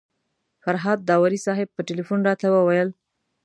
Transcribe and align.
فرهاد 0.63 0.99
داوري 1.09 1.39
صاحب 1.45 1.67
په 1.75 1.81
تیلفون 1.89 2.19
راته 2.27 2.47
وویل. 2.51 2.89